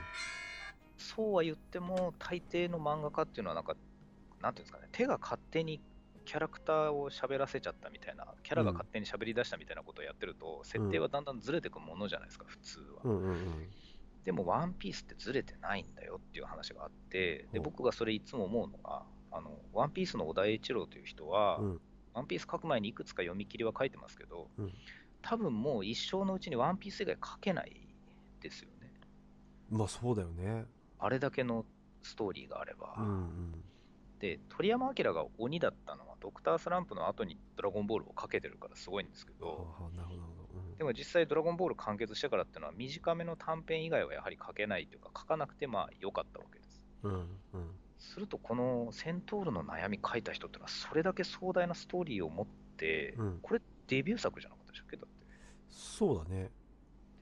[0.98, 3.76] そうは言っても、大抵の漫画家っていうのは、なんか、
[4.42, 5.82] なんていうんですかね、手が勝手に
[6.24, 13.02] キャラクターを喋らせちゃったみたいな、キャラが勝手に喋り出したみたいなことをやってると、設定はだんだんずれてくものじゃないですか、普通は。
[13.04, 13.70] うんうんうん
[14.24, 21.82] でも、ワンピースってずれてないんだよっていう話があって、で僕がそれいつも思うのが、あのワンピースの小田栄一郎という人は、うん
[22.14, 24.74] ワンピース書く前にいくつか読み切りは書いてますけど、うん
[25.22, 27.88] 多分もう一生のうちにワンピース以外書けない
[28.40, 28.73] ですよね。
[29.74, 30.66] まあそうだよね。
[31.00, 31.66] あれだけの
[32.02, 32.96] ストーリーがあれば。
[32.98, 33.64] うんうん。
[34.20, 40.22] で鳥山明が鬼だったのはドクタースランプの後にドラゴンボールをかけてるからすごいんですけはあどはあなるほど。
[40.70, 40.78] うん。
[40.78, 46.86] でも実際ドラゴンボール完結してからっていうのは短めの短編以外はやはり書けないというか書かなくてまあ良かったわけです。
[47.04, 47.28] うんうん。
[48.00, 53.40] するとこのセントールの悩み書いた人ってのはそれだけ壮大なストーリーを持って、うん。
[53.42, 54.98] これデビュー作じゃなかったでしたっけ？
[54.98, 55.26] だって。
[55.70, 56.50] そうだね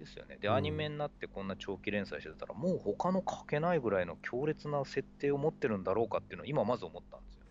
[0.02, 0.38] ですよね。
[0.42, 0.54] でうん。
[0.56, 7.42] アニメになってこんな長期連載してたらもう他の書けないぐらいの強烈な設定を持ってるんだろうかっていうのを今まず思ったんですよ。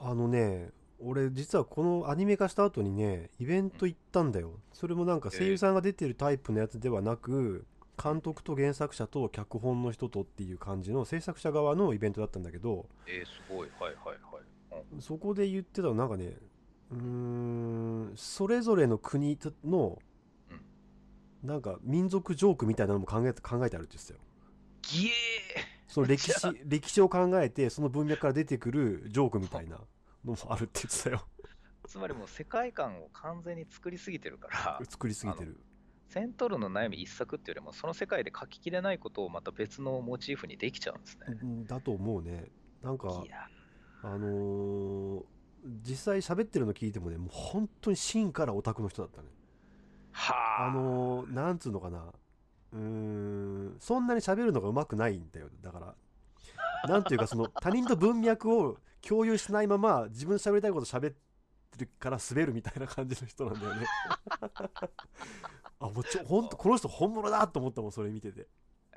[0.00, 0.70] あのね
[1.02, 4.60] 俺実はこのアニメ化した後にねイベント行ったんだよ。
[4.72, 7.66] それもなんか声優さんが出てるタイプのやつではなく
[8.02, 13.68] 監督と原作者と脚本の人とっていう感じの制作者側のイベントだったんだけどえー、すごい。
[13.78, 14.16] はいはい
[14.70, 15.00] はい、うん。
[15.00, 16.36] そこで言ってたのなんかね
[16.92, 19.98] うーんそれぞれの国の
[21.42, 24.20] なんか民族ジョークみたいなのも考えて考えてあるって言ってたよ。
[24.82, 25.10] ギエ
[25.88, 26.32] その歴史
[26.64, 29.78] 歴史を考えてその文脈から出てくるジョークみたいな
[30.24, 31.26] のもあるって言ってたよ。
[31.84, 35.58] ーつまりもう世界観を完全に作りすぎてるから、作りすぎてる。
[36.08, 41.38] セントルの悩み一作っていうよりも、その世界で書ききれないことをまた別のモチーフにできちゃうんですね。
[41.42, 42.46] うんだと思うね。
[42.82, 43.24] なんか
[44.02, 45.24] あのー
[45.82, 49.28] 実際喋ってるの聞いてもねもう本当に芯からオタクの人だったね
[50.12, 52.12] はあ、あのーなんつうのかな。
[52.72, 55.48] うーんそんなに喋るのがうまくないんだよ。
[55.60, 55.94] だから
[56.88, 61.14] なんていうかその 他人と文脈を共有しないまま自分の喋りたいこと喋っ
[61.70, 63.86] てるから滑るみたいな感じの人なんだよね。
[65.80, 68.48] あもうちょほんとこの人本物だと思ったもんそれ見てて。
[68.92, 68.96] え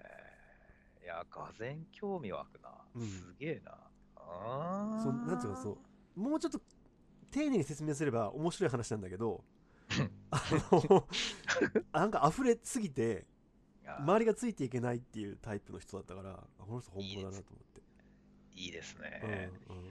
[1.02, 2.69] ーいや、がぜん興味湧くな。
[2.95, 3.08] うん。
[3.08, 3.78] すげえな。
[4.15, 5.78] あーそなんていうかそ
[6.15, 6.60] うもうちょっと
[7.32, 9.43] 丁寧に説明すれば面白い話なんだけど
[10.32, 11.08] あの
[11.91, 13.25] なんか溢れすぎて
[13.99, 17.82] 周りがついていけないっていうタイプの人だったからあこの人本物だなと思って
[18.56, 19.21] いいですね。
[19.69, 19.84] うんうん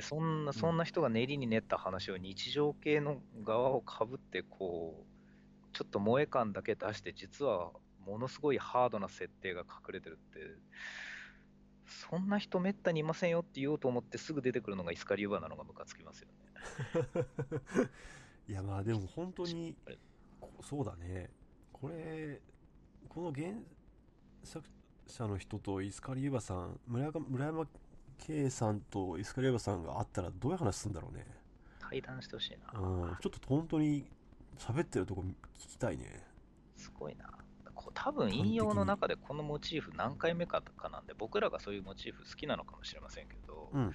[0.00, 7.70] そんなそんな人が練りに練った話を日常系の側をかぶってこうちょっと萌え感だけ出して実は
[8.04, 10.40] ものすごいハードな設定が隠れてるって
[11.86, 17.88] そんな人めったにいませんよって言おうと思ってすぐ出てくるのがイスカリューバーなのがムカつきますよね。
[18.50, 19.76] いやまあでも本当に
[20.60, 21.30] そうだね。
[21.72, 22.40] これ
[23.08, 23.46] この原
[24.42, 24.68] 作
[25.06, 27.66] 者の人とイスカリユバさん村山村山
[28.18, 31.24] 圭さんとイスカリユバさんが会ったらどういう話するんだろうね。
[31.78, 32.80] 対談してほしいな。
[32.80, 33.16] うん。
[33.20, 34.10] ちょっと本当に
[34.58, 35.24] 喋ってるとこ
[35.56, 36.26] 聞きたいね。
[36.76, 37.30] すごいな。
[37.94, 43.92] 多分引用の中でこのモチーフ何回目かかなんで僕らがそういうモチーフ好きなのかもしれませんけど、うん。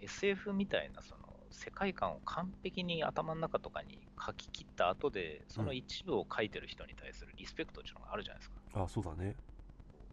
[0.00, 1.19] SF みたいなその
[1.50, 8.56] 世界観を完璧に頭の中とかに書き切った後でその一部を書いてる人に対するリスペクトっていうのがあるじゃないですか。
[8.74, 9.34] あそうだね。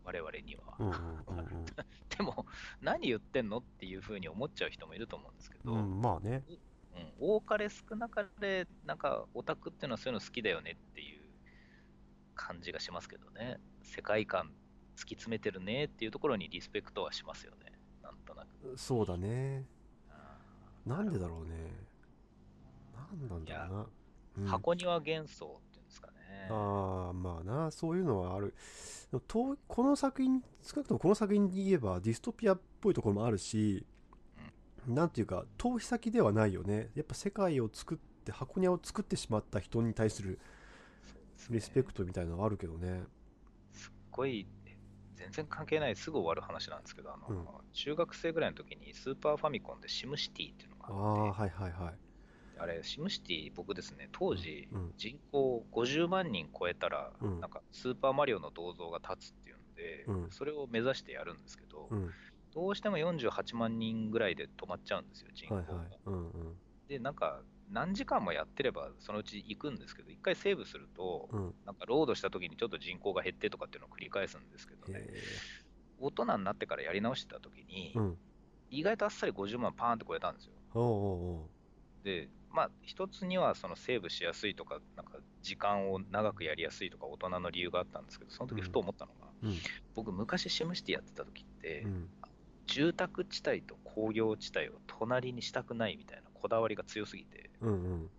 [0.04, 1.66] 我々には、うんうんうん
[2.18, 2.46] でも
[2.82, 6.44] 何言ってんのっていうふうに思っちゃう人もいると思うんですけど、うん、うん、まあね。
[6.96, 11.30] うん、多かれ少なかれ、なんかオタクっていうのはそういうの好きだよねっていう
[12.34, 13.60] 感じがしますけどね。
[13.84, 14.54] 世界観
[14.96, 17.74] 突き詰めてるねっていうところにリスペクトはしますよね。
[18.02, 18.78] なんとなく。
[18.78, 19.68] そうだね。
[19.72, 19.77] うん
[20.88, 21.56] なんでだろうね。
[22.96, 23.86] なんなんだろうな、
[24.38, 24.46] うん。
[24.46, 26.14] 箱庭幻想っていうんですかね。
[26.50, 28.54] ああまあなそういうのはある。
[29.28, 33.86] とこの作品少なくともこの作品で言えばディストピアっぽいところもあるし、
[34.88, 36.90] なんていうか逃避先ではないよね。
[36.96, 40.40] やっぱ世界を作って箱庭を作ってしまった人に対する
[41.50, 43.04] リスペクトみたいなのはあるけどね。
[43.72, 44.48] すっごい
[45.16, 47.46] 全然関係ない、すぐ終わる話なんですけど、あのうん。
[47.74, 51.94] 中学生ぐらいの時にスーパーファミコンでシムシティっていうのあはいはいはい。
[52.60, 57.40] あれ、シムシティ、僕ですね、当時、うん人口50万人超えたら、うん。
[57.40, 60.32] なんかスーパーマリオの銅像が立つっていうんで、うん。
[60.32, 62.10] それを目指してやるんですけど、うん。
[62.54, 65.62] どうしても48万人ぐらいで止まっちゃうんですよ、人口が。
[65.62, 66.00] はいはい。
[66.06, 66.58] うんうん。
[66.88, 71.54] で、なんか、何時間もやってれば、そのうち行くんですけど、一回セーブすると、うん。
[71.66, 75.24] なんかロードした時にちょっと人口が減ってとかっていうのを繰り返すんですけどね、へ
[76.00, 77.94] 大人になってからやり直してた時に、
[78.70, 80.54] 意外とあっさり50万パーンって超えたんですよ。
[80.74, 81.50] おうおうお
[82.04, 89.58] で、まあ、一つにはそのセーブしやすいとか、なんか時間を長くやりやすいとか、大人の理由があったんですけど、その時ふと思ったのが、ううん。
[89.96, 92.10] 僕、昔、シムシティやってた時って、うん。
[92.66, 98.10] 住宅地帯と工業地帯を隣にしたくないみたいなこだわりが強すぎて、うんうん。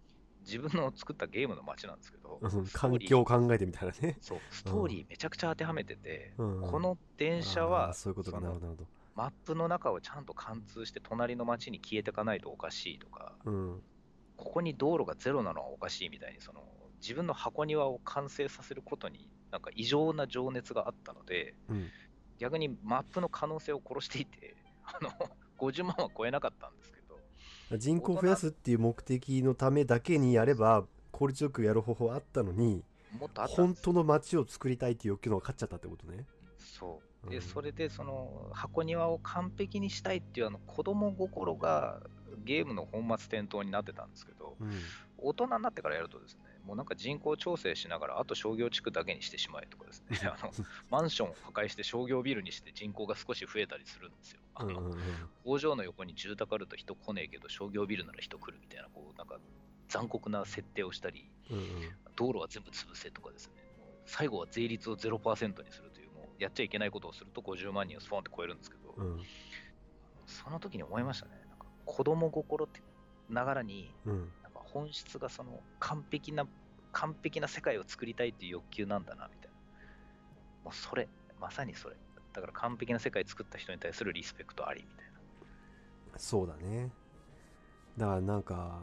[0.41, 2.41] 自分の作ったゲームの街なんですけど、
[2.73, 4.17] 環境を考えてみたいなね。
[4.21, 8.77] そう、ストーリーめちゃくちゃ当てはめてて、この電車あはーそういうことなるほど
[9.19, 13.83] マップの中をちゃんと貫通して隣の街に消えていかないとおかしいとか、うん。
[14.37, 16.63] ここに道路がゼロなのはおかしいみたいに、その
[17.01, 21.89] 自分の箱庭を完成させることに、なんか異常な情熱があったので、うん。
[22.39, 24.55] 逆にマップの可能性を殺していて、
[24.87, 25.11] あの
[25.59, 27.19] 50万は超えなかったんですけど、
[27.77, 32.85] 人口を増やすっていう目的のためだけにやれば効率よくやる方法あったのに
[33.19, 36.25] もっとあったん本当の街を作りたいっていう欲求の方が勝っちゃったってことね。
[36.57, 37.08] そう。
[37.25, 37.31] うん。
[37.31, 42.01] で、それで、その、箱庭を完璧にしたいっていう、あの、子供心が
[42.45, 44.73] ゲームの本末転倒になってたんですけど、うん。
[45.19, 50.53] 大人になってからやるとですね、もうなんか人口調整しながら、あと商業地区だけにしてしまえとかですね、あの
[50.91, 54.41] マンションを破壊して商業ビルにして人口が少し増えたりするんですよ。
[54.55, 55.01] あのうんうんうん。
[55.45, 59.39] 工場の横に住宅あると人来ねえけど、商業ビルなら人来るみたいな、こう、なんか
[59.89, 61.65] 残酷な設定をしたり、うんうん。
[62.15, 63.55] 道路は全部潰せとかですね、
[64.07, 65.88] 最後は税率を0%にする
[66.39, 69.21] やっちゃいけないことをすると50万人をスポンって超えるんですけど、うん
[70.27, 72.83] その時に思いましたね、なんか子供心って
[73.31, 76.47] ながらに、うんなんか本質がその完璧な、
[76.93, 80.65] 完璧な世界を作りたいっていう欲求なんだなみたいな。
[80.65, 81.09] もうそれ、
[81.41, 81.97] まさにそれ。
[82.35, 85.07] だから完璧な世界作った人に対するリスペクトありみたい
[86.13, 86.19] な。
[86.19, 86.91] そうだね
[87.97, 88.81] だからなんか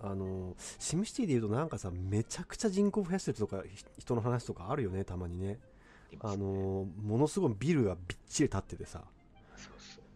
[0.00, 5.58] あのシムシティでいうとなんかさめちゃくちゃ人口増やしてるとかひ人の話とかあるよねたまにね
[6.20, 9.02] あありますねのものすごいビルがびっちり建っててさ。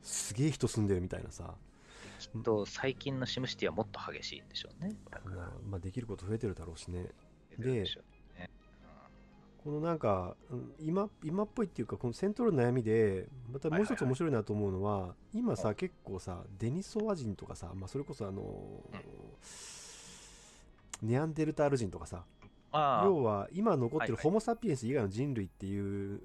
[0.06, 1.54] すげえ人住んでるみたいなさ、
[2.20, 4.94] きっと最近のシムシティはもっと激しいんでしょうね。
[5.10, 7.08] まあ、まあできること増えてるだろうしね
[7.58, 8.50] でうね。
[9.64, 18.44] このなんかうん今今っぽいっていうかこのセントルの悩みでまたもう一つ面白いなと思うのは今さはい結構さデニソワ人とかさ、まあ、それこそあの
[21.02, 22.35] ネアンデルタール人とかさああ、
[22.72, 26.20] 要は今残ってるホモ・サピエンス以外の人類っていう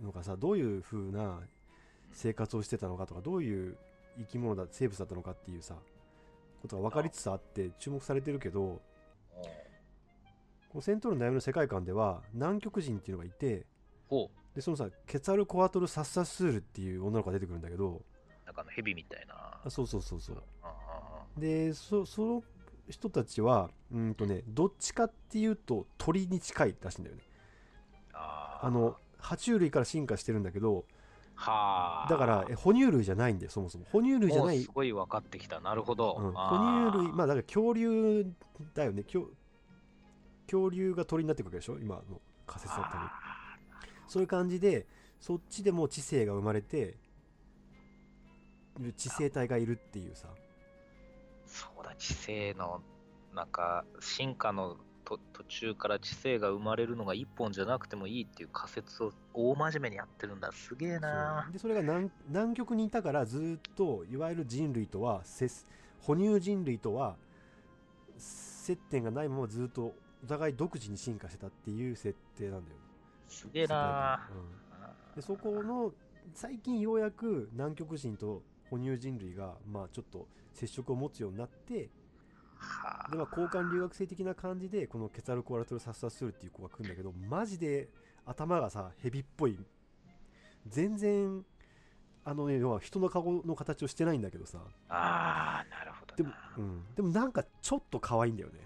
[0.00, 1.40] のがさどういう風な
[2.12, 3.76] 生活をしてたのかとかどういう
[4.18, 5.74] 生き物だ生物だったのかっていうさ
[6.60, 8.80] ことが分かりつつあって注目されてるけど
[10.68, 13.66] このセントルの悩みの世界観では南極人っていうのがいて
[14.54, 18.02] でそのさケツァルコアトル・サッサスールっていう女の子が出てくるんだけど
[18.44, 19.34] なんかあのヘビみたいな。
[19.64, 20.42] あそうそうそうそう。
[21.38, 22.42] でそその
[22.88, 27.22] 人たちはうんとねどっちかっていうと鳥に近いらしいんだよね。
[28.12, 30.84] あの爬虫類から進化してるんだけど
[31.34, 32.10] はあ。
[32.10, 33.86] だからえ哺乳類じゃないんだよそもそも。
[33.90, 35.60] 哺乳類じゃないすごい分かってきた。
[35.60, 36.16] なるほど。
[36.18, 38.26] うん、あ哺乳類まあだから恐竜
[38.74, 39.02] だよね。
[39.02, 39.30] 恐
[40.46, 41.78] 恐竜が鳥になっていくわけでしょ？
[41.78, 43.04] 今の仮説だったり
[44.06, 44.86] そういう感じで
[45.20, 46.96] そっちでも知性が生まれて
[48.96, 50.28] 知性体がいるっていうさ
[51.52, 52.82] そうだ、知性の、
[53.34, 60.50] なんか、進化のと途中から知性が生まれるのが一本じゃなくてもいいっていう仮説を大真面目にやってるんだ。
[60.52, 61.48] すげえな。
[61.52, 65.66] でそれが南南極にいたからずっといわゆる人類とは接
[66.00, 67.16] 哺乳人類とは
[68.16, 72.76] 接点がないままずっとお互い独自に進化してたっていう設定なんだよ。
[72.76, 72.82] ね
[73.28, 75.92] すげえなうん、でそこの
[76.34, 81.90] 最近ようやく南極人と哺乳人類がまあちょっと接触を持つようになって
[82.56, 87.88] はでまあ交換留学生的な感じでこのケツァルコアラトルサッサスールっていう子が来るんだけどマジで
[88.24, 89.58] 頭がさヘビっぽい。
[90.68, 91.44] 全然
[92.24, 94.58] あのね要は人の顔の形をしてないんだけどさ。
[94.88, 96.16] ああ、なるほどな。
[96.16, 98.60] でも、うん、でもなんかちょっと可愛いんだよね。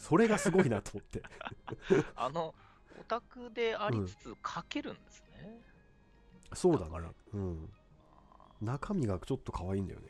[0.00, 1.22] それがすごいなと思って。
[2.16, 2.54] あの、
[3.00, 5.60] オタクでありつつ書けるんですね。
[6.52, 7.04] そうだだから。
[7.08, 7.68] ね、うん、
[8.62, 10.06] 中身がちょっと可愛いんだよね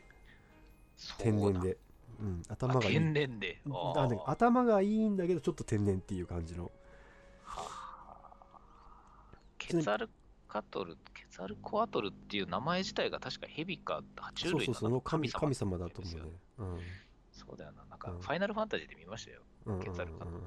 [1.17, 1.77] 天然で、
[2.19, 3.59] うん、あ頭がいい天然で。
[3.69, 6.69] あ頭がいいんだけどちょっと天然っていう感じのは
[7.45, 10.09] あケツァル
[10.53, 16.21] カトル、ケツァルコアトルっていう名前自体が確かヘビか、爬虫類そうそうそう、その神様神様だと思うね。
[16.59, 16.79] うん。
[17.31, 17.83] そうだよな。
[17.89, 19.41] なんか、うんファイナルファンタジーで見ましたよ。
[19.65, 20.37] うんケツァルカトル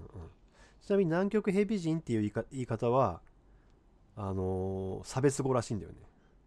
[0.81, 3.21] ちなみに南極ヘビ人っていう言いか言い方は、
[4.15, 5.99] あのー差別語らしいんだよね。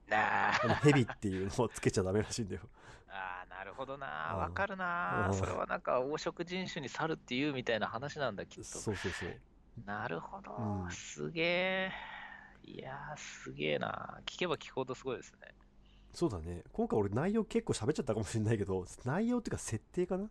[0.09, 2.61] なあヘビっていうのをつけちゃダメらしいんだよ。
[3.07, 4.31] あー、なるほどな。
[4.33, 5.33] うんわかるなう。
[5.33, 8.63] んそれはなんか黄色人種に猿っていうみたいな話なんだ、きっと。
[8.63, 9.29] そうそうそう。
[9.85, 10.51] なるほど。
[10.57, 11.91] うんすげえ。
[12.63, 14.19] いやー、すげえな。
[14.25, 15.39] 聞けば聞くほどすごいですね。
[16.13, 16.63] そうだね。
[16.73, 20.29] 今回俺内容結構喋っちゃったかもしれないけど、内容っていうか設定かな？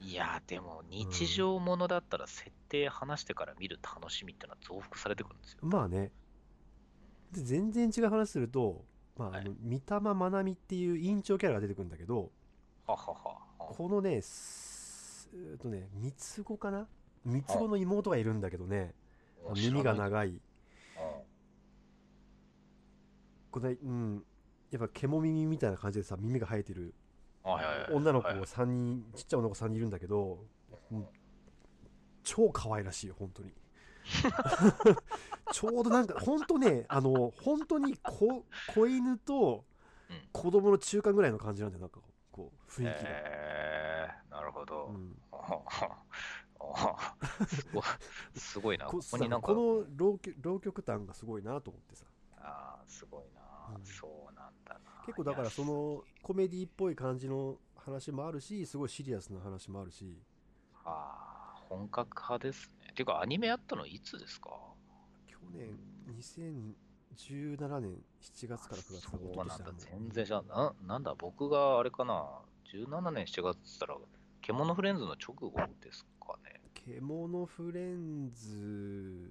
[0.00, 5.58] いやー、でも日常ものだったら設定話してから見る楽しみってのは増幅されてくるんですよ。
[5.62, 6.10] まあね。
[7.32, 8.84] で、全然違う話すると、
[9.16, 9.40] まあ、はい。
[9.40, 12.30] あの、三玉まなみっていう委員長キャラが出てくるんだけど。
[12.86, 16.88] このね、すえーっとね、三つ子かな？
[17.24, 18.94] 三つ子の妹がいるんだけどね、
[19.46, 20.28] うん耳が長い。
[20.28, 20.40] うん。
[23.50, 24.24] これ、うん、
[24.70, 26.94] やっぱ獣耳みたいな感じでさ、耳が生えてる
[27.92, 28.38] 女の子はい。
[28.40, 30.44] 3人、ちっちゃい女の子3人いるんだけど、
[30.90, 31.06] うん
[32.22, 33.50] 超可愛らしいよ、本当に。
[35.52, 39.64] ちょうどなんか、本当ね、あの、本当に子子犬と
[40.08, 42.00] うん子供の中間ぐらいの感じなんだよ、なんか
[42.32, 43.08] こう、雰囲気が。
[43.10, 44.86] えー、なるほど。
[44.86, 47.82] うんあすごい
[48.34, 48.84] すごいな。
[48.86, 52.04] こここになんか、この浪曲浪曲感がすごいなと思ってさ。
[52.36, 53.40] あーすごいな、
[53.74, 54.80] うんそうなんだな。
[55.06, 60.12] 結構だからそいのコメディっぽい感じの話もあるし、すごいシリアスな話もあるし、や
[60.84, 62.92] あー本格派ですね。
[62.94, 64.50] ていうか、アニメやったのいつですか？
[64.50, 64.69] 去
[65.54, 65.78] 年
[66.18, 73.96] 2017年7月から9月かそうなんだ、も全然じゃな、なんだ、僕があれかな、17年7月って言ったら、
[74.40, 75.50] 獣フレンズの直後
[75.82, 76.60] ですかね。
[76.74, 79.28] 獣フレンズ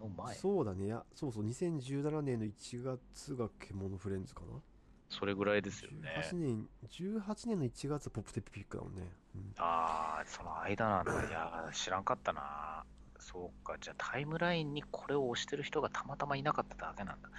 [0.00, 0.34] の前。
[0.34, 4.60] そうだねいやそうそう2017年の1月が獣フレンズかな
[5.08, 6.22] それぐらいですよね。
[6.32, 9.02] 18年18年の1月はポップテピックだもんね、
[9.36, 11.12] うんああ、その間なんだ。
[11.12, 12.84] いやー、知らんかったな。
[13.24, 17.30] そうか、じゃあタイムラインにこれを押してる人がたまたまいなかっただけなんだ。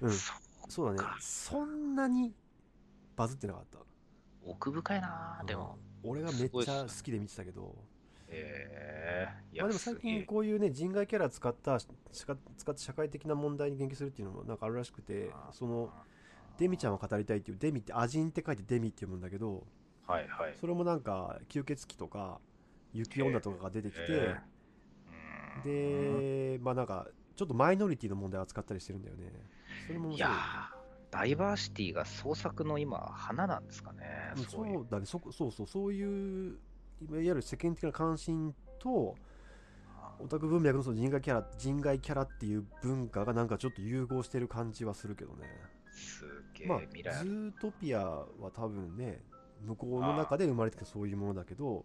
[0.00, 0.10] うん。
[0.10, 0.32] そ
[0.66, 1.08] うそうだね。
[1.20, 2.32] そんなに
[3.16, 3.78] バズってなかった？
[4.46, 5.76] 奥深いな、でも。
[5.78, 7.74] うん俺がめっちゃ好きで見てたけど、
[8.28, 12.42] ええいまあでも最近こういうね人外キャラ使ったし使って
[12.76, 15.88] 社会的な問題に言及するっていうのもなんかあるらしくてその
[16.58, 19.66] デミちゃんを語りたいっていうデミってアジンって書いてデミって読むんだけど
[20.06, 20.54] はいはい。
[20.60, 22.38] それもなんか吸血鬼とか
[22.92, 24.53] 雪女とかが出てきて、えー
[25.62, 29.32] でまあなんかちょっとマイノリティの問題を扱ったりしてるんだよね。
[29.86, 30.30] それも面白い。
[30.30, 34.32] いやーダイバーシティが創作の今、花なんですかね。
[34.36, 35.06] うんそうだね。
[35.06, 35.66] そこそうそう。
[35.66, 36.58] そういう
[37.02, 39.14] いわゆる世間的な関心と
[40.20, 45.46] オタク文脈のその人外キャラ人外キャラっていう文化がなんかちょっと融合してる感じはするけどね。
[45.90, 46.78] すげえまあ。
[46.80, 49.22] ズートピアは多分ね
[49.64, 51.84] 向こうの中で生まれてきたそういうものだけど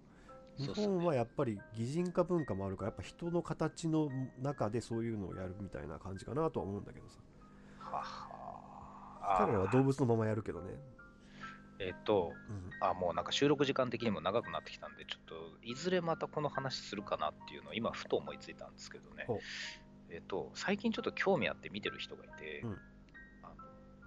[0.60, 4.10] 日本はやっぱり擬人化文化もあるからやっぱ人の形の
[4.41, 7.19] 中でそういうのをやるみたいな感じかなとは思うんだけどさ。
[7.80, 10.74] はは彼らは動物のままやるけどね、
[11.80, 19.28] えっと、うん、あ、もうなんか収録時間的にも長くなってきたんで、ちょっといずれまたこの話するかなっていうのを今、ふと思いついたんですけどね。
[20.10, 22.72] えっと、最近ちょっと興味あって見てる人がいて、うん。
[23.43, 23.54] あの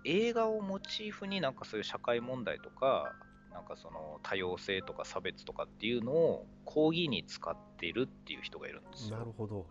[0.04, 3.14] 映画をモチーフになんかそういう社会問題とか、
[3.52, 9.18] なんかその多様性とか差別とかっていうのを講義に使っているっていう人がいるんですよ。
[9.18, 9.66] なるほど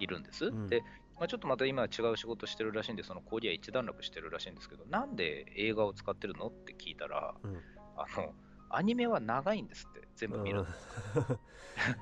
[0.00, 0.46] いるんです。
[0.46, 0.82] うんで、
[1.18, 7.56] まあ、ちょっとまた今は違う仕事してるらしいんで、その講義は一段落してるらしいんですけど、なんで映画を使ってるのって聞いたら、うん
[7.96, 8.32] あの、
[8.70, 10.66] アニメは長いんですって、全部見るの。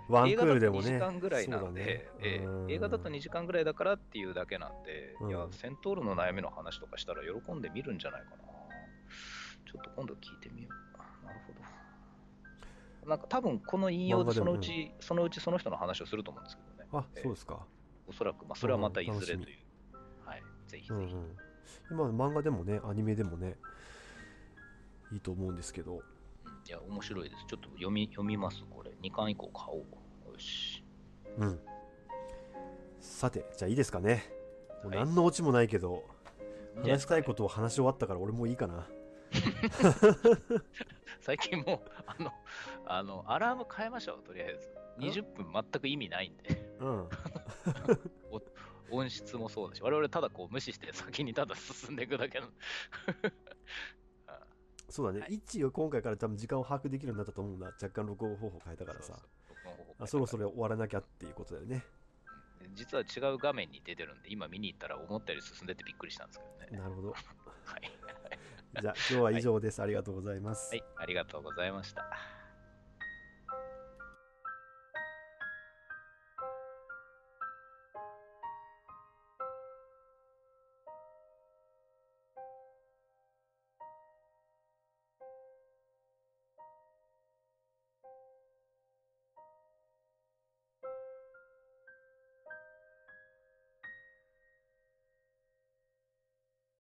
[0.09, 1.87] ワンク映画だと2ールでもね時間ぐらいなんそうだで、ね
[2.21, 8.37] ええうん映画だと2時間ぐらいだからっていうだけなんで、うんいや、セントールの悩みの話とかしたら喜んで見るんじゃないかな。
[8.37, 10.86] ちょっと今度聞いてみよう。
[13.07, 16.89] なんか多分この引用でそのうち、そのうちその人の話をすると思うんですけどね。
[16.93, 17.65] あええそうですか
[18.09, 19.59] おそらく、まあ、それはまたいずれという。
[20.25, 20.93] はい、ぜひぜひ。
[20.93, 21.37] うんうん
[21.89, 23.57] 今漫画でもねアニメでもね
[25.13, 26.01] いいと思うんですけどうん
[26.67, 27.45] いや、面白いです。
[27.47, 28.91] ちょっと読み読みます、これ。
[29.03, 30.33] 2巻以降買おう。
[30.33, 30.85] よし。
[31.39, 31.61] うん
[33.01, 34.25] さてじゃあいいですかね
[34.83, 36.03] もうはい何のオチもないけど、
[36.83, 38.87] いい話したいことを話し終わったから俺もういいかな
[41.27, 42.33] 最近もう、あの、
[42.87, 44.71] あの、アラーム変えましょう、とりあえず。
[44.99, 46.77] 20分全く意味ないんで。
[46.79, 47.09] うん
[48.89, 52.47] 音質もそうだし、我々ただこう無視して先にただ進んでいくだけの。
[54.29, 54.47] あ
[54.89, 59.19] そうだね、はい一応今回から多分時間を把握できるようになったと思うんだ若干録音方法変えたからさ
[60.07, 61.85] そろそろ終わらなきゃっていうことだよね
[62.61, 66.79] で実は違う画面に出てるんで、今見に行ったら思ったより進んでてびっくりしたんですけどね。
[66.79, 67.11] なるほど。
[67.11, 67.17] は
[67.79, 68.06] い。
[68.81, 69.83] じゃあ今日は以上です。
[69.83, 70.71] ありがとうございます。
[70.71, 72.36] はい、ありがとうございました。